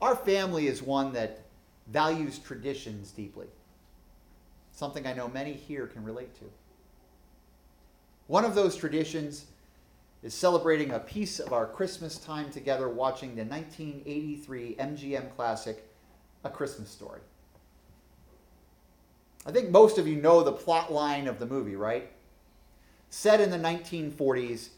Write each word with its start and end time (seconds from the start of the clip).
Our 0.00 0.14
family 0.14 0.66
is 0.66 0.82
one 0.82 1.12
that 1.14 1.40
values 1.88 2.38
traditions 2.38 3.10
deeply, 3.12 3.46
something 4.72 5.06
I 5.06 5.14
know 5.14 5.28
many 5.28 5.52
here 5.52 5.86
can 5.86 6.04
relate 6.04 6.34
to. 6.36 6.44
One 8.26 8.44
of 8.44 8.54
those 8.54 8.76
traditions 8.76 9.46
is 10.22 10.34
celebrating 10.34 10.90
a 10.90 10.98
piece 10.98 11.38
of 11.38 11.52
our 11.52 11.66
Christmas 11.66 12.18
time 12.18 12.50
together 12.50 12.88
watching 12.88 13.36
the 13.36 13.44
1983 13.44 14.76
MGM 14.78 15.34
classic, 15.36 15.88
A 16.44 16.50
Christmas 16.50 16.90
Story. 16.90 17.20
I 19.46 19.52
think 19.52 19.70
most 19.70 19.96
of 19.98 20.08
you 20.08 20.16
know 20.16 20.42
the 20.42 20.52
plot 20.52 20.92
line 20.92 21.28
of 21.28 21.38
the 21.38 21.46
movie, 21.46 21.76
right? 21.76 22.10
Set 23.10 23.40
in 23.40 23.50
the 23.50 23.58
1940s, 23.58 24.70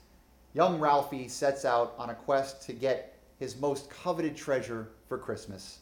young 0.52 0.78
Ralphie 0.78 1.28
sets 1.28 1.64
out 1.64 1.94
on 1.98 2.10
a 2.10 2.14
quest 2.14 2.62
to 2.62 2.74
get 2.74 3.17
his 3.38 3.56
most 3.56 3.90
coveted 3.90 4.36
treasure 4.36 4.88
for 5.08 5.18
Christmas 5.18 5.78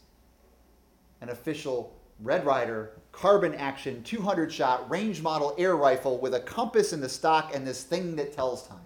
an 1.20 1.30
official 1.30 1.94
Red 2.20 2.44
Ryder 2.44 2.92
carbine 3.12 3.54
action 3.54 4.02
200 4.02 4.52
shot 4.52 4.88
range 4.90 5.22
model 5.22 5.54
air 5.58 5.76
rifle 5.76 6.18
with 6.18 6.34
a 6.34 6.40
compass 6.40 6.92
in 6.92 7.00
the 7.00 7.08
stock 7.08 7.54
and 7.54 7.66
this 7.66 7.82
thing 7.82 8.16
that 8.16 8.32
tells 8.32 8.66
time. 8.66 8.78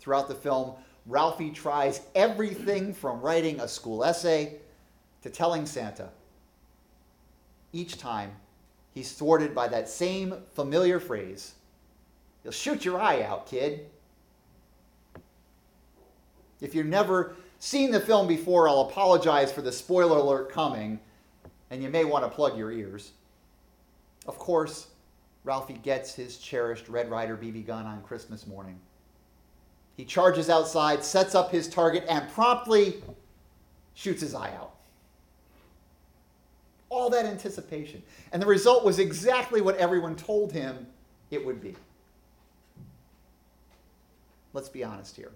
Throughout 0.00 0.28
the 0.28 0.34
film, 0.34 0.74
Ralphie 1.06 1.50
tries 1.50 2.00
everything 2.14 2.94
from 2.94 3.20
writing 3.20 3.60
a 3.60 3.68
school 3.68 4.04
essay 4.04 4.56
to 5.22 5.30
telling 5.30 5.66
Santa. 5.66 6.10
Each 7.72 7.98
time, 7.98 8.32
he's 8.94 9.12
thwarted 9.12 9.54
by 9.54 9.68
that 9.68 9.88
same 9.88 10.34
familiar 10.54 11.00
phrase 11.00 11.54
You'll 12.44 12.52
shoot 12.52 12.84
your 12.84 13.00
eye 13.00 13.22
out, 13.22 13.46
kid. 13.46 13.90
If 16.60 16.74
you've 16.74 16.86
never 16.86 17.34
seen 17.58 17.90
the 17.90 18.00
film 18.00 18.26
before, 18.26 18.68
I'll 18.68 18.82
apologize 18.82 19.52
for 19.52 19.62
the 19.62 19.72
spoiler 19.72 20.18
alert 20.18 20.50
coming, 20.50 21.00
and 21.70 21.82
you 21.82 21.88
may 21.88 22.04
want 22.04 22.24
to 22.24 22.30
plug 22.30 22.56
your 22.56 22.72
ears. 22.72 23.12
Of 24.26 24.38
course, 24.38 24.88
Ralphie 25.44 25.80
gets 25.82 26.14
his 26.14 26.38
cherished 26.38 26.88
Red 26.88 27.10
Ryder 27.10 27.36
BB 27.36 27.66
gun 27.66 27.86
on 27.86 28.02
Christmas 28.02 28.46
morning. 28.46 28.78
He 29.96 30.04
charges 30.04 30.48
outside, 30.50 31.02
sets 31.02 31.34
up 31.34 31.50
his 31.50 31.68
target, 31.68 32.04
and 32.08 32.28
promptly 32.30 33.02
shoots 33.94 34.20
his 34.20 34.34
eye 34.34 34.52
out. 34.56 34.74
All 36.88 37.10
that 37.10 37.26
anticipation. 37.26 38.02
And 38.32 38.40
the 38.40 38.46
result 38.46 38.84
was 38.84 38.98
exactly 38.98 39.60
what 39.60 39.76
everyone 39.76 40.14
told 40.14 40.52
him 40.52 40.86
it 41.30 41.44
would 41.44 41.60
be. 41.60 41.74
Let's 44.52 44.68
be 44.68 44.84
honest 44.84 45.16
here. 45.16 45.32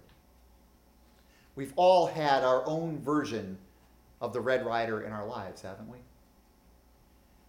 We've 1.55 1.73
all 1.75 2.07
had 2.07 2.43
our 2.43 2.65
own 2.65 2.99
version 2.99 3.57
of 4.21 4.33
the 4.33 4.41
Red 4.41 4.65
Ryder 4.65 5.01
in 5.01 5.11
our 5.11 5.25
lives, 5.25 5.61
haven't 5.61 5.89
we? 5.89 5.97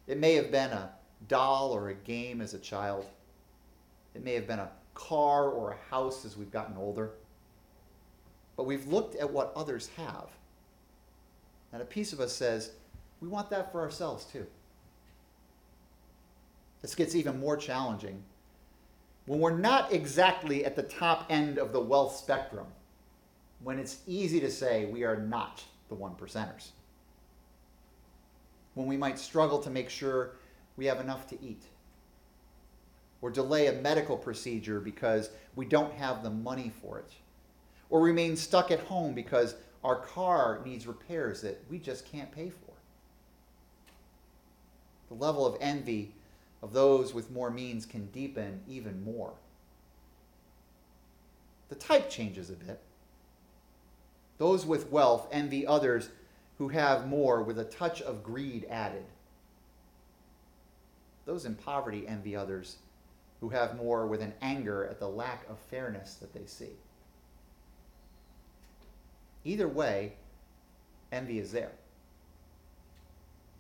It 0.07 0.19
may 0.19 0.35
have 0.35 0.51
been 0.51 0.71
a 0.71 0.91
doll 1.29 1.73
or 1.73 1.89
a 1.89 1.95
game 1.95 2.41
as 2.41 2.53
a 2.53 2.59
child. 2.59 3.07
It 4.15 4.23
may 4.23 4.35
have 4.35 4.47
been 4.47 4.59
a 4.59 4.71
car 4.95 5.49
or 5.49 5.73
a 5.73 5.91
house 5.91 6.25
as 6.25 6.37
we've 6.37 6.51
gotten 6.51 6.77
older. 6.77 7.13
But 8.57 8.65
we've 8.65 8.87
looked 8.87 9.17
at 9.17 9.31
what 9.31 9.53
others 9.57 9.91
have. 9.97 10.29
And 11.73 11.81
a 11.81 11.87
piece 11.87 12.13
of 12.13 12.21
us 12.21 12.33
says, 12.33 12.73
we 13.21 13.29
want 13.29 13.51
that 13.51 13.73
for 13.73 13.81
ourselves 13.81 14.27
too. 14.27 14.47
This 16.83 16.95
gets 16.95 17.15
even 17.15 17.41
more 17.41 17.57
challenging 17.57 18.23
when 19.27 19.41
we're 19.41 19.57
not 19.57 19.93
exactly 19.93 20.65
at 20.65 20.77
the 20.77 20.83
top 20.83 21.27
end 21.31 21.59
of 21.59 21.73
the 21.73 21.81
wealth 21.81 22.15
spectrum, 22.15 22.67
when 23.63 23.79
it's 23.79 23.99
easy 24.07 24.41
to 24.41 24.51
say 24.51 24.87
we 24.87 25.05
are 25.05 25.17
not 25.17 25.63
the 25.89 25.95
one 25.95 26.15
percenters, 26.15 26.71
when 28.75 28.87
we 28.87 28.97
might 28.97 29.19
struggle 29.19 29.59
to 29.61 29.71
make 29.71 29.89
sure 29.89 30.37
we 30.77 30.87
have 30.87 31.01
enough 31.01 31.27
to 31.29 31.43
eat, 31.43 31.63
or 33.23 33.31
delay 33.31 33.69
a 33.69 33.73
medical 33.73 34.17
procedure 34.17 34.81
because 34.81 35.31
we 35.57 35.65
don't 35.65 35.95
have 35.95 36.23
the 36.23 36.31
money 36.31 36.73
for 36.83 36.99
it, 36.99 37.13
or 37.91 38.01
remain 38.01 38.37
stuck 38.37 38.71
at 38.71 38.81
home 38.81 39.15
because 39.15 39.55
our 39.85 39.97
car 39.97 40.61
needs 40.65 40.87
repairs 40.87 41.43
that 41.43 41.63
we 41.71 41.79
just 41.79 42.11
can't 42.11 42.33
pay 42.33 42.51
for. 42.51 42.73
The 45.09 45.15
level 45.15 45.47
of 45.47 45.57
envy 45.61 46.13
of 46.63 46.73
those 46.73 47.13
with 47.13 47.31
more 47.31 47.51
means 47.51 47.85
can 47.87 48.07
deepen 48.07 48.63
even 48.67 49.05
more. 49.05 49.35
The 51.69 51.75
type 51.75 52.09
changes 52.09 52.51
a 52.51 52.55
bit. 52.55 52.81
Those 54.39 54.67
with 54.67 54.91
wealth 54.91 55.29
envy 55.31 55.67
others 55.67 56.09
who 56.59 56.69
have 56.69 57.07
more 57.07 57.43
with 57.43 57.59
a 57.59 57.65
touch 57.65 58.03
of 58.03 58.23
greed 58.23 58.67
added. 58.71 59.05
Those 61.27 61.45
in 61.45 61.55
poverty 61.55 62.07
envy 62.07 62.37
others 62.37 62.77
who 63.41 63.49
have 63.51 63.77
more 63.77 64.07
with 64.07 64.21
an 64.21 64.35
anger 64.43 64.87
at 64.87 64.99
the 64.99 65.09
lack 65.09 65.49
of 65.49 65.59
fairness 65.59 66.15
that 66.15 66.33
they 66.33 66.47
see. 66.47 66.73
Either 69.45 69.69
way, 69.69 70.15
envy 71.13 71.39
is 71.39 71.53
there 71.53 71.73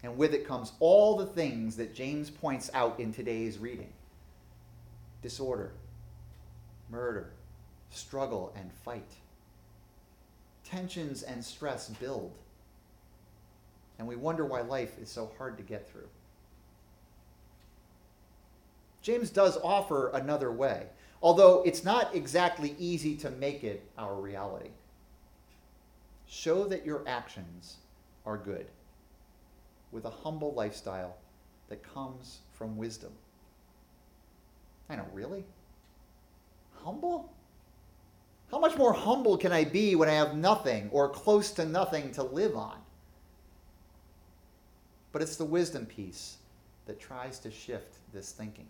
and 0.04 0.18
with 0.18 0.34
it 0.34 0.46
comes 0.46 0.72
all 0.80 1.16
the 1.16 1.24
things 1.24 1.76
that 1.76 1.94
James 1.94 2.28
points 2.28 2.70
out 2.74 3.00
in 3.00 3.12
today's 3.12 3.58
reading 3.58 3.90
disorder, 5.22 5.72
murder, 6.90 7.32
struggle, 7.88 8.52
and 8.54 8.70
fight. 8.84 9.10
Tensions 10.74 11.22
and 11.22 11.44
stress 11.44 11.88
build. 11.88 12.32
And 13.96 14.08
we 14.08 14.16
wonder 14.16 14.44
why 14.44 14.62
life 14.62 14.98
is 15.00 15.08
so 15.08 15.30
hard 15.38 15.56
to 15.58 15.62
get 15.62 15.88
through. 15.88 16.08
James 19.00 19.30
does 19.30 19.56
offer 19.62 20.08
another 20.08 20.50
way, 20.50 20.86
although 21.22 21.62
it's 21.62 21.84
not 21.84 22.12
exactly 22.16 22.74
easy 22.76 23.14
to 23.18 23.30
make 23.30 23.62
it 23.62 23.88
our 23.96 24.16
reality. 24.16 24.70
Show 26.26 26.64
that 26.64 26.84
your 26.84 27.04
actions 27.06 27.76
are 28.26 28.36
good 28.36 28.66
with 29.92 30.06
a 30.06 30.10
humble 30.10 30.54
lifestyle 30.54 31.18
that 31.68 31.84
comes 31.94 32.40
from 32.52 32.76
wisdom. 32.76 33.12
I 34.90 34.96
know, 34.96 35.06
really? 35.12 35.44
Humble? 36.82 37.32
How 38.54 38.60
much 38.60 38.76
more 38.76 38.92
humble 38.92 39.36
can 39.36 39.50
I 39.50 39.64
be 39.64 39.96
when 39.96 40.08
I 40.08 40.12
have 40.12 40.36
nothing 40.36 40.88
or 40.92 41.08
close 41.08 41.50
to 41.54 41.64
nothing 41.64 42.12
to 42.12 42.22
live 42.22 42.54
on? 42.54 42.76
But 45.10 45.22
it's 45.22 45.34
the 45.34 45.44
wisdom 45.44 45.86
piece 45.86 46.36
that 46.86 47.00
tries 47.00 47.40
to 47.40 47.50
shift 47.50 47.96
this 48.12 48.30
thinking. 48.30 48.68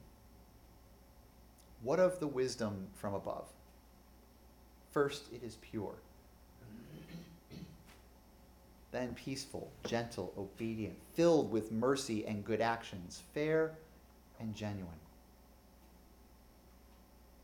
What 1.83 2.00
of 2.00 2.19
the 2.19 2.27
wisdom 2.27 2.87
from 2.94 3.12
above? 3.12 3.47
First, 4.91 5.25
it 5.34 5.43
is 5.44 5.59
pure 5.61 5.97
then 8.91 9.12
peaceful, 9.15 9.71
gentle, 9.84 10.33
obedient, 10.39 10.94
filled 11.15 11.50
with 11.50 11.73
mercy 11.73 12.25
and 12.27 12.44
good 12.44 12.61
actions, 12.61 13.23
fair 13.34 13.73
and 14.41 14.55
genuine. 14.55 14.89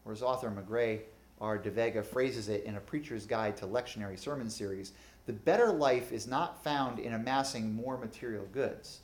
Or 0.06 0.12
as 0.12 0.22
author 0.22 0.48
Magrey 0.48 1.00
R. 1.40 1.58
deVega 1.58 2.04
phrases 2.04 2.48
it 2.48 2.64
in 2.64 2.76
a 2.76 2.80
preacher's 2.80 3.26
guide 3.26 3.56
to 3.58 3.66
lectionary 3.66 4.18
sermon 4.18 4.50
series, 4.50 4.92
the 5.26 5.32
better 5.32 5.72
life 5.72 6.12
is 6.12 6.26
not 6.26 6.62
found 6.62 6.98
in 6.98 7.14
amassing 7.14 7.74
more 7.74 7.96
material 7.96 8.46
goods. 8.52 9.00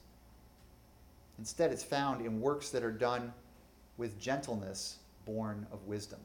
Instead, 1.39 1.71
it's 1.71 1.83
found 1.83 2.25
in 2.25 2.41
works 2.41 2.71
that 2.71 2.83
are 2.83 2.93
done 2.93 3.33
with 3.97 4.19
gentleness 4.19 4.99
born 5.25 5.67
of 5.73 5.87
wisdom. 5.87 6.21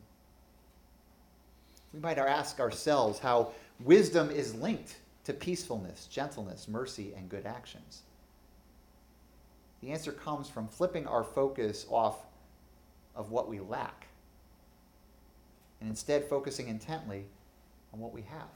We 1.94 2.00
might 2.00 2.18
ask 2.18 2.60
ourselves 2.60 3.20
how 3.20 3.52
wisdom 3.82 4.30
is 4.30 4.56
linked 4.56 4.98
to 5.26 5.34
peacefulness, 5.34 6.08
gentleness, 6.08 6.68
mercy, 6.68 7.14
and 7.16 7.30
good 7.30 7.46
actions? 7.46 8.04
The 9.82 9.92
answer 9.92 10.12
comes 10.12 10.50
from 10.50 10.68
flipping 10.68 11.08
our 11.08 11.24
focus 11.24 11.86
off 11.90 12.18
of 13.16 13.32
what 13.32 13.50
we 13.50 13.60
lack 13.60 14.08
and 15.82 15.90
instead 15.90 16.24
focusing 16.24 16.68
intently 16.70 17.26
on 17.94 18.00
what 18.00 18.14
we 18.14 18.22
have. 18.22 18.48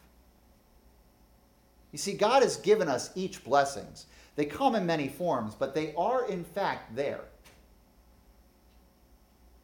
You 1.91 1.97
see, 1.97 2.13
God 2.13 2.43
has 2.43 2.57
given 2.57 2.87
us 2.87 3.11
each 3.15 3.43
blessings. 3.43 4.05
They 4.35 4.45
come 4.45 4.75
in 4.75 4.85
many 4.85 5.07
forms, 5.07 5.55
but 5.55 5.73
they 5.73 5.93
are 5.95 6.27
in 6.29 6.43
fact 6.43 6.95
there. 6.95 7.21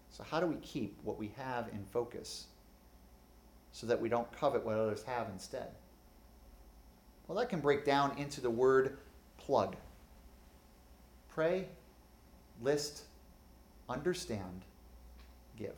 So, 0.10 0.24
how 0.24 0.40
do 0.40 0.48
we 0.48 0.56
keep 0.56 0.98
what 1.04 1.18
we 1.18 1.32
have 1.38 1.68
in 1.70 1.86
focus 1.92 2.48
so 3.72 3.88
that 3.88 4.00
we 4.00 4.10
don't 4.10 4.32
covet 4.34 4.66
what 4.66 4.78
others 4.78 5.04
have 5.04 5.28
instead? 5.30 5.68
Well, 7.28 7.38
that 7.38 7.50
can 7.50 7.60
break 7.60 7.86
down 7.86 8.18
into 8.18 8.42
the 8.42 8.50
word 8.50 8.98
plug. 9.38 9.76
Pray, 11.34 11.68
list, 12.62 13.04
understand, 13.90 14.62
give. 15.58 15.76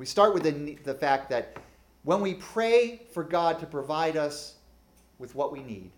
We 0.00 0.06
start 0.06 0.32
with 0.32 0.44
the, 0.44 0.78
the 0.82 0.94
fact 0.94 1.28
that 1.28 1.58
when 2.04 2.22
we 2.22 2.32
pray 2.32 3.02
for 3.12 3.22
God 3.22 3.58
to 3.58 3.66
provide 3.66 4.16
us 4.16 4.54
with 5.18 5.34
what 5.34 5.52
we 5.52 5.62
need, 5.62 5.90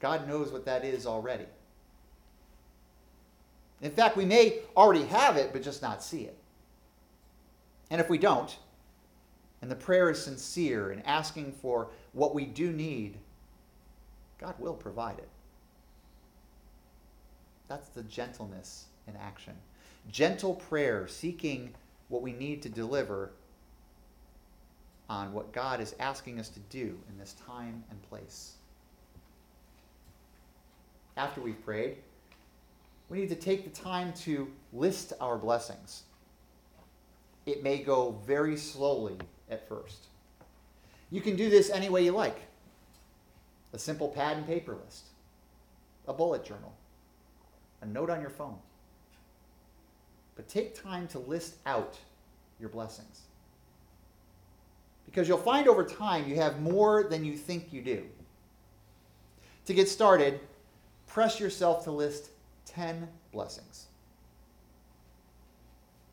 God 0.00 0.26
knows 0.26 0.50
what 0.50 0.64
that 0.64 0.84
is 0.84 1.06
already. 1.06 1.46
In 3.82 3.92
fact, 3.92 4.16
we 4.16 4.24
may 4.24 4.58
already 4.76 5.04
have 5.04 5.36
it, 5.36 5.52
but 5.52 5.62
just 5.62 5.80
not 5.80 6.02
see 6.02 6.22
it. 6.22 6.36
And 7.88 8.00
if 8.00 8.10
we 8.10 8.18
don't, 8.18 8.58
and 9.62 9.70
the 9.70 9.76
prayer 9.76 10.10
is 10.10 10.20
sincere 10.20 10.90
and 10.90 11.06
asking 11.06 11.52
for 11.52 11.86
what 12.14 12.34
we 12.34 12.46
do 12.46 12.72
need, 12.72 13.16
God 14.40 14.56
will 14.58 14.74
provide 14.74 15.18
it. 15.18 15.28
That's 17.68 17.90
the 17.90 18.02
gentleness 18.02 18.86
in 19.06 19.14
action. 19.14 19.54
Gentle 20.10 20.56
prayer, 20.56 21.06
seeking 21.06 21.74
what 22.08 22.22
we 22.22 22.32
need 22.32 22.62
to 22.62 22.68
deliver 22.68 23.30
on 25.08 25.32
what 25.32 25.52
God 25.52 25.80
is 25.80 25.94
asking 25.98 26.38
us 26.38 26.48
to 26.50 26.60
do 26.70 26.98
in 27.08 27.18
this 27.18 27.34
time 27.46 27.82
and 27.90 28.02
place. 28.08 28.54
After 31.16 31.40
we've 31.40 31.62
prayed, 31.64 31.96
we 33.08 33.18
need 33.18 33.30
to 33.30 33.34
take 33.34 33.64
the 33.64 33.82
time 33.82 34.12
to 34.24 34.48
list 34.72 35.12
our 35.20 35.38
blessings. 35.38 36.02
It 37.46 37.62
may 37.62 37.78
go 37.78 38.20
very 38.26 38.56
slowly 38.56 39.16
at 39.50 39.66
first. 39.68 40.06
You 41.10 41.22
can 41.22 41.36
do 41.36 41.48
this 41.48 41.70
any 41.70 41.88
way 41.88 42.04
you 42.04 42.12
like 42.12 42.38
a 43.72 43.78
simple 43.78 44.08
pad 44.08 44.36
and 44.36 44.46
paper 44.46 44.76
list, 44.84 45.08
a 46.06 46.12
bullet 46.12 46.44
journal, 46.44 46.72
a 47.82 47.86
note 47.86 48.10
on 48.10 48.20
your 48.20 48.30
phone. 48.30 48.58
But 50.38 50.46
take 50.46 50.80
time 50.80 51.08
to 51.08 51.18
list 51.18 51.56
out 51.66 51.98
your 52.60 52.68
blessings. 52.68 53.22
Because 55.04 55.26
you'll 55.26 55.36
find 55.36 55.66
over 55.66 55.82
time 55.82 56.28
you 56.28 56.36
have 56.36 56.60
more 56.60 57.02
than 57.02 57.24
you 57.24 57.36
think 57.36 57.72
you 57.72 57.82
do. 57.82 58.04
To 59.66 59.74
get 59.74 59.88
started, 59.88 60.38
press 61.08 61.40
yourself 61.40 61.82
to 61.84 61.90
list 61.90 62.30
10 62.66 63.08
blessings. 63.32 63.86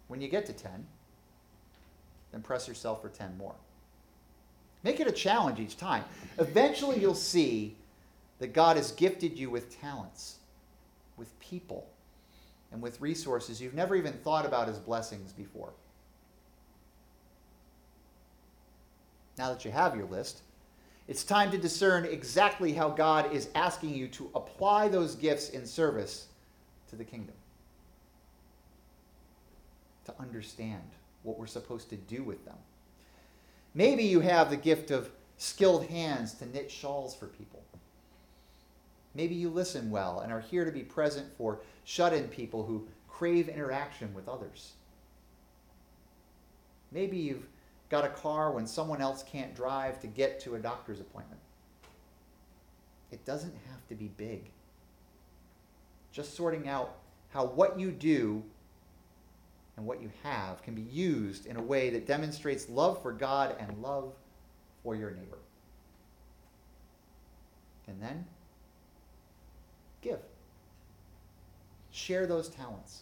When 0.07 0.21
you 0.21 0.27
get 0.27 0.47
to 0.47 0.53
10, 0.53 0.87
then 2.31 2.41
press 2.41 2.67
yourself 2.67 3.03
for 3.03 3.09
10 3.09 3.37
more. 3.37 3.53
Make 4.81 4.99
it 4.99 5.05
a 5.05 5.11
challenge 5.11 5.59
each 5.59 5.77
time. 5.77 6.03
Eventually, 6.39 6.99
you'll 6.99 7.13
see 7.13 7.75
that 8.39 8.53
God 8.53 8.75
has 8.75 8.91
gifted 8.91 9.37
you 9.37 9.51
with 9.51 9.79
talents, 9.79 10.37
with 11.15 11.39
people, 11.39 11.87
and 12.75 12.83
with 12.83 12.99
resources 12.99 13.61
you've 13.61 13.73
never 13.73 13.95
even 13.95 14.11
thought 14.11 14.45
about 14.45 14.67
as 14.67 14.77
blessings 14.77 15.31
before. 15.31 15.71
Now 19.37 19.53
that 19.53 19.63
you 19.63 19.71
have 19.71 19.95
your 19.95 20.07
list, 20.07 20.41
it's 21.07 21.23
time 21.23 21.51
to 21.51 21.57
discern 21.57 22.03
exactly 22.03 22.73
how 22.73 22.89
God 22.89 23.31
is 23.31 23.47
asking 23.55 23.95
you 23.95 24.09
to 24.09 24.29
apply 24.35 24.89
those 24.89 25.15
gifts 25.15 25.51
in 25.51 25.65
service 25.65 26.27
to 26.89 26.97
the 26.97 27.05
kingdom. 27.05 27.35
To 30.03 30.13
understand 30.19 30.83
what 31.23 31.39
we're 31.39 31.47
supposed 31.47 31.89
to 31.91 31.95
do 31.95 32.23
with 32.23 32.43
them. 32.43 32.57
Maybe 33.73 34.03
you 34.03 34.19
have 34.19 34.49
the 34.49 34.57
gift 34.57 34.91
of 34.91 35.09
skilled 35.37 35.85
hands 35.85 36.33
to 36.35 36.45
knit 36.45 36.69
shawls 36.69 37.15
for 37.15 37.27
people. 37.27 37.63
Maybe 39.15 39.33
you 39.33 39.49
listen 39.49 39.89
well 39.89 40.19
and 40.19 40.31
are 40.31 40.41
here 40.41 40.65
to 40.65 40.71
be 40.71 40.83
present 40.83 41.27
for 41.37 41.61
shut 41.85 42.13
in 42.13 42.27
people 42.27 42.65
who 42.65 42.87
crave 43.07 43.47
interaction 43.47 44.13
with 44.13 44.27
others. 44.27 44.73
Maybe 46.91 47.17
you've 47.17 47.47
got 47.89 48.03
a 48.03 48.09
car 48.09 48.51
when 48.51 48.67
someone 48.67 49.01
else 49.01 49.23
can't 49.23 49.55
drive 49.55 50.01
to 50.01 50.07
get 50.07 50.39
to 50.41 50.55
a 50.55 50.59
doctor's 50.59 50.99
appointment. 50.99 51.39
It 53.11 53.23
doesn't 53.23 53.55
have 53.69 53.87
to 53.87 53.95
be 53.95 54.09
big. 54.17 54.49
Just 56.11 56.35
sorting 56.35 56.67
out 56.67 56.97
how 57.29 57.45
what 57.45 57.79
you 57.79 57.91
do 57.91 58.43
and 59.77 59.85
what 59.85 60.01
you 60.01 60.09
have 60.23 60.61
can 60.63 60.73
be 60.73 60.81
used 60.81 61.45
in 61.45 61.57
a 61.57 61.61
way 61.61 61.89
that 61.89 62.07
demonstrates 62.07 62.69
love 62.69 63.01
for 63.01 63.11
God 63.11 63.55
and 63.59 63.81
love 63.81 64.13
for 64.83 64.95
your 64.95 65.11
neighbor. 65.11 65.37
And 67.87 68.01
then 68.01 68.25
give. 70.05 70.19
Share 71.91 72.25
those 72.27 72.49
talents, 72.49 73.01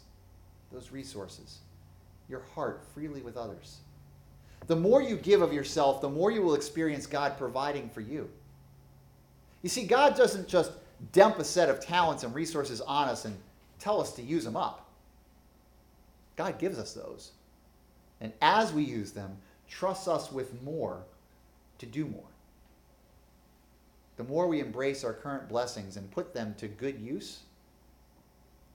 those 0.72 0.92
resources, 0.92 1.60
your 2.30 2.42
heart 2.56 2.84
freely 2.94 3.22
with 3.22 3.38
others. 3.38 3.78
The 4.68 4.76
more 4.76 5.02
you 5.02 5.18
give 5.18 5.42
of 5.42 5.54
yourself, 5.54 6.02
the 6.02 6.10
more 6.10 6.32
you 6.32 6.42
will 6.42 6.56
experience 6.56 7.06
God 7.06 7.38
providing 7.38 7.90
for 7.90 8.02
you. 8.02 8.30
You 9.62 9.70
see, 9.70 9.86
God 9.86 10.16
doesn't 10.16 10.48
just 10.48 10.72
dump 11.12 11.40
a 11.40 11.44
set 11.44 11.70
of 11.70 11.80
talents 11.80 12.24
and 12.24 12.34
resources 12.34 12.80
on 12.82 13.10
us 13.10 13.26
and 13.26 13.36
tell 13.80 14.00
us 14.00 14.14
to 14.14 14.22
use 14.22 14.46
them 14.46 14.56
up. 14.56 14.88
God 16.36 16.58
gives 16.60 16.80
us 16.80 16.94
those. 16.94 17.32
And 18.22 18.32
as 18.42 18.72
we 18.72 18.84
use 18.84 19.12
them, 19.12 19.38
trusts 19.68 20.08
us 20.08 20.32
with 20.32 20.62
more 20.64 21.04
to 21.80 21.86
do 21.86 22.06
more. 22.06 22.24
The 24.18 24.24
more 24.24 24.48
we 24.48 24.60
embrace 24.60 25.04
our 25.04 25.14
current 25.14 25.50
blessings 25.50 25.98
and 25.98 26.10
put 26.12 26.34
them 26.34 26.56
to 26.60 26.68
good 26.68 27.00
use, 27.00 27.40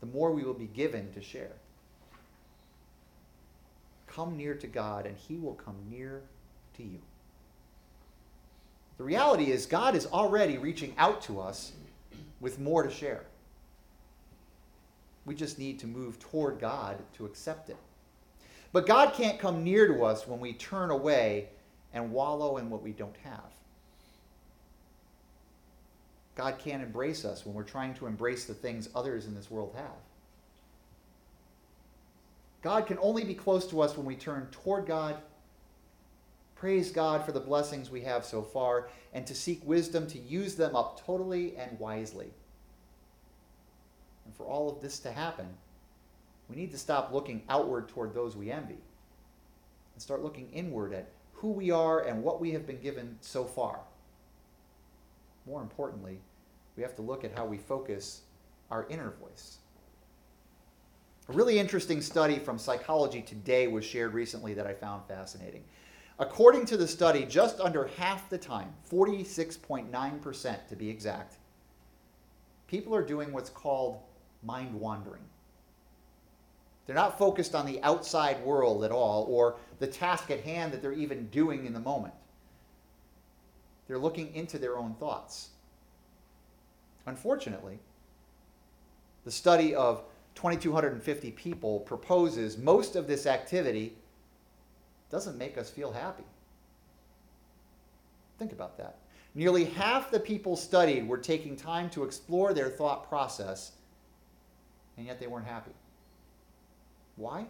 the 0.01 0.07
more 0.07 0.33
we 0.33 0.43
will 0.43 0.55
be 0.55 0.67
given 0.67 1.13
to 1.13 1.23
share. 1.23 1.53
Come 4.07 4.37
near 4.37 4.55
to 4.55 4.67
God, 4.67 5.07
and 5.07 5.17
He 5.17 5.37
will 5.37 5.55
come 5.55 5.77
near 5.89 6.23
to 6.77 6.83
you. 6.83 6.99
The 8.97 9.05
reality 9.05 9.53
is, 9.53 9.67
God 9.67 9.95
is 9.95 10.07
already 10.07 10.59
reaching 10.59 10.93
out 10.99 11.23
to 11.23 11.41
us 11.41 11.73
with 12.41 12.59
more 12.59 12.83
to 12.83 12.91
share. 12.91 13.25
We 15.25 15.35
just 15.35 15.59
need 15.59 15.79
to 15.81 15.87
move 15.87 16.19
toward 16.19 16.59
God 16.59 16.99
to 17.17 17.27
accept 17.27 17.71
it. 17.71 17.77
But 18.73 18.87
God 18.87 19.15
can't 19.15 19.39
come 19.39 19.63
near 19.63 19.87
to 19.87 20.05
us 20.05 20.27
when 20.27 20.41
we 20.41 20.53
turn 20.53 20.91
away 20.91 21.49
and 21.93 22.13
wallow 22.13 22.57
in 22.57 22.71
what 22.71 22.83
we 22.83 22.93
don't 22.93 23.17
have. 23.23 23.53
God 26.39 26.61
can't 26.61 26.85
embrace 26.85 27.25
us 27.25 27.45
when 27.45 27.53
we're 27.53 27.65
trying 27.65 27.95
to 27.95 28.07
embrace 28.07 28.45
the 28.45 28.55
things 28.55 28.89
others 28.95 29.27
in 29.27 29.35
this 29.35 29.51
world 29.51 29.75
have. 29.75 29.97
God 32.63 32.87
can 32.87 32.97
only 33.01 33.25
be 33.25 33.35
close 33.35 33.67
to 33.67 33.81
us 33.81 33.97
when 33.97 34.07
we 34.07 34.15
turn 34.15 34.47
toward 34.53 34.87
God, 34.87 35.17
praise 36.55 36.93
God 36.93 37.27
for 37.27 37.33
the 37.33 37.41
blessings 37.41 37.91
we 37.91 38.03
have 38.03 38.25
so 38.25 38.41
far, 38.41 38.89
and 39.13 39.27
to 39.27 39.35
seek 39.35 39.67
wisdom 39.67 40.07
to 40.07 40.19
use 40.21 40.55
them 40.55 40.77
up 40.77 41.05
totally 41.05 41.57
and 41.57 41.77
wisely. 41.81 42.29
And 44.25 44.33
for 44.37 44.47
all 44.47 44.71
of 44.71 44.81
this 44.81 45.01
to 45.01 45.11
happen, 45.11 45.49
we 46.49 46.55
need 46.55 46.71
to 46.71 46.79
stop 46.79 47.13
looking 47.13 47.43
outward 47.49 47.89
toward 47.89 48.15
those 48.15 48.37
we 48.37 48.53
envy 48.53 48.79
and 49.95 50.01
start 50.01 50.23
looking 50.23 50.49
inward 50.53 50.93
at 50.93 51.09
who 51.33 51.51
we 51.51 51.73
are 51.73 52.05
and 52.05 52.23
what 52.23 52.41
we 52.41 52.53
have 52.53 52.65
been 52.65 52.81
given 52.81 53.19
so 53.23 53.45
far. 53.45 53.81
More 55.45 55.63
importantly, 55.63 56.21
we 56.79 56.85
have 56.85 56.95
to 56.95 57.03
look 57.03 57.25
at 57.25 57.37
how 57.37 57.45
we 57.45 57.59
focus 57.59 58.23
our 58.71 58.87
inner 58.89 59.11
voice. 59.21 59.59
A 61.29 61.33
really 61.33 61.59
interesting 61.59 62.01
study 62.01 62.39
from 62.39 62.57
Psychology 62.57 63.21
Today 63.21 63.67
was 63.67 63.85
shared 63.85 64.15
recently 64.15 64.55
that 64.55 64.67
I 64.67 64.75
found 64.75 65.03
fascinating. 65.09 65.65
According 66.21 66.67
to 66.67 66.77
the 66.77 66.87
study, 66.87 67.25
just 67.25 67.59
under 67.59 67.91
half 67.97 68.31
the 68.31 68.39
time, 68.39 68.73
46.9% 68.91 70.69
to 70.69 70.77
be 70.77 70.89
exact, 70.89 71.39
people 72.69 72.95
are 72.95 73.05
doing 73.05 73.33
what's 73.33 73.51
called 73.51 73.99
mind 74.45 74.73
wandering. 74.73 75.23
They're 76.87 76.95
not 76.95 77.19
focused 77.19 77.57
on 77.57 77.67
the 77.67 77.83
outside 77.83 78.41
world 78.45 78.85
at 78.85 78.93
all 78.93 79.27
or 79.29 79.57
the 79.81 79.89
task 79.89 80.31
at 80.31 80.43
hand 80.43 80.73
that 80.73 80.81
they're 80.81 80.93
even 80.93 81.27
doing 81.27 81.67
in 81.67 81.73
the 81.73 81.81
moment. 81.81 82.15
They're 83.89 83.99
looking 83.99 84.33
into 84.33 84.59
their 84.59 84.79
own 84.79 84.95
thoughts. 84.95 85.51
Unfortunately, 87.09 87.79
the 89.25 89.31
study 89.31 89.75
of 89.75 90.03
2,250 90.35 91.31
people 91.33 91.81
proposes 91.81 92.59
most 92.59 92.97
of 92.97 93.07
this 93.07 93.27
activity 93.27 93.95
doesn't 95.11 95.39
make 95.39 95.57
us 95.57 95.71
feel 95.71 95.91
happy. 95.91 96.25
Think 98.39 98.53
about 98.53 98.77
that. 98.77 98.99
Nearly 99.35 99.65
half 99.65 100.11
the 100.11 100.21
people 100.21 100.55
studied 100.55 101.09
were 101.09 101.17
taking 101.17 101.57
time 101.57 101.89
to 101.91 102.05
explore 102.05 102.53
their 102.53 102.69
thought 102.69 103.09
process, 103.09 103.73
and 104.99 105.07
yet 105.07 105.19
they 105.19 105.29
weren't 105.29 105.47
happy. 105.47 105.73
Why? 107.17 107.47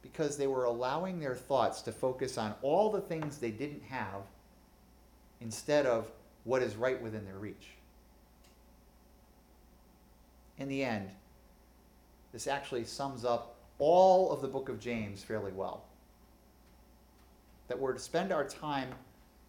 Because 0.00 0.38
they 0.38 0.46
were 0.46 0.64
allowing 0.64 1.20
their 1.20 1.34
thoughts 1.34 1.82
to 1.82 1.92
focus 1.92 2.38
on 2.38 2.54
all 2.62 2.90
the 2.90 3.02
things 3.02 3.36
they 3.36 3.50
didn't 3.50 3.82
have 3.82 4.22
instead 5.42 5.84
of 5.84 6.10
what 6.44 6.62
is 6.62 6.76
right 6.76 7.00
within 7.02 7.26
their 7.26 7.38
reach. 7.38 7.76
In 10.58 10.68
the 10.68 10.84
end, 10.84 11.10
this 12.32 12.46
actually 12.46 12.84
sums 12.84 13.24
up 13.24 13.56
all 13.78 14.30
of 14.30 14.40
the 14.40 14.48
book 14.48 14.68
of 14.68 14.78
James 14.80 15.22
fairly 15.22 15.52
well. 15.52 15.84
that 17.68 17.78
we're 17.78 17.94
to 17.94 17.98
spend 17.98 18.32
our 18.32 18.44
time 18.44 18.88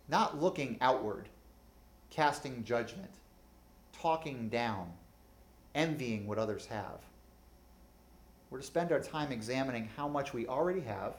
not 0.08 0.42
looking 0.42 0.78
outward, 0.80 1.28
casting 2.10 2.64
judgment, 2.64 3.12
talking 3.92 4.48
down, 4.48 4.90
envying 5.76 6.26
what 6.26 6.38
others 6.38 6.66
have. 6.68 7.00
We're 8.50 8.60
to 8.60 8.66
spend 8.66 8.94
our 8.94 9.02
time 9.02 9.32
examining 9.34 9.90
how 9.98 10.08
much 10.08 10.34
we 10.34 10.48
already 10.48 10.82
have, 10.82 11.16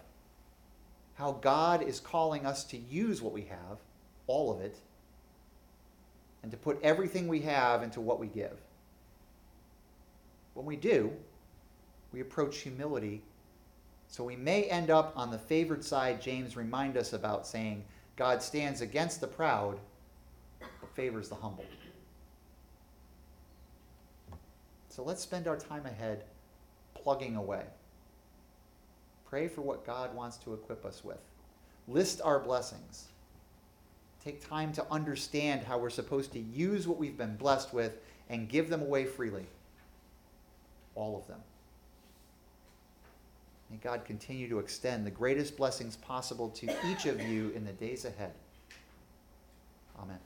how 1.17 1.33
God 1.33 1.83
is 1.83 2.01
calling 2.01 2.47
us 2.47 2.65
to 2.65 2.79
use 2.79 3.21
what 3.21 3.35
we 3.35 3.43
have, 3.43 3.79
all 4.27 4.51
of 4.51 4.63
it, 4.63 4.77
and 6.43 6.51
to 6.53 6.57
put 6.57 6.81
everything 6.83 7.29
we 7.29 7.41
have 7.41 7.83
into 7.83 8.01
what 8.01 8.19
we 8.19 8.29
give. 8.29 8.59
When 10.55 10.65
we 10.67 10.77
do, 10.77 11.13
we 12.13 12.21
approach 12.21 12.59
humility. 12.59 13.23
So 14.09 14.25
we 14.25 14.37
may 14.37 14.65
end 14.65 14.91
up 14.91 15.13
on 15.17 15.31
the 15.31 15.39
favored 15.39 15.85
side 15.85 16.23
James 16.23 16.57
remind 16.57 16.97
us 16.97 17.13
about 17.13 17.47
saying 17.47 17.85
God 18.17 18.43
stands 18.43 18.81
against 18.81 19.21
the 19.21 19.27
proud 19.27 19.79
but 20.61 20.95
favors 20.95 21.29
the 21.29 21.35
humble. 21.35 21.65
So 24.89 25.03
let's 25.03 25.23
spend 25.23 25.49
our 25.49 25.57
time 25.57 25.87
ahead 25.87 26.25
plugging 26.95 27.35
away. 27.35 27.65
Pray 29.29 29.49
for 29.49 29.63
what 29.63 29.85
God 29.85 30.15
wants 30.15 30.37
to 30.39 30.55
equip 30.55 30.85
us 30.85 31.03
with. 31.03 31.19
List 31.89 32.21
our 32.23 32.39
blessings. 32.39 33.09
Take 34.25 34.49
time 34.49 34.73
to 34.75 34.87
understand 34.93 35.65
how 35.65 35.79
we're 35.79 35.91
supposed 35.91 36.33
to 36.33 36.39
use 36.39 36.87
what 36.87 36.99
we've 36.99 37.19
been 37.19 37.37
blessed 37.37 37.75
with 37.75 37.99
and 38.31 38.49
give 38.49 38.71
them 38.71 38.81
away 38.83 39.05
freely 39.05 39.47
all 40.95 41.17
of 41.17 41.27
them. 41.27 41.41
May 43.71 43.77
God 43.79 44.05
continue 44.05 44.49
to 44.49 44.59
extend 44.59 45.07
the 45.07 45.11
greatest 45.11 45.57
blessings 45.57 45.97
possible 45.97 46.49
to 46.51 46.67
each 46.87 47.07
of 47.07 47.21
you 47.21 47.51
in 47.57 47.65
the 47.65 47.73
days 47.73 48.05
ahead. 48.05 48.33
Amen. 49.99 50.19